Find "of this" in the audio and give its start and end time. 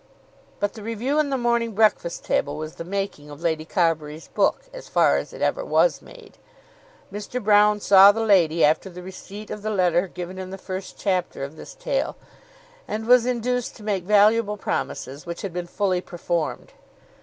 11.43-11.75